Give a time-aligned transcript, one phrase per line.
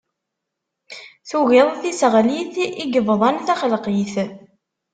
[1.29, 2.53] Tugiḍ tiseɣlit
[2.83, 4.15] i yebḍan taxelqit.